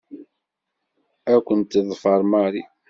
Ad 1.33 1.39
ken-teḍfer 1.45 2.19
Mary. 2.31 2.63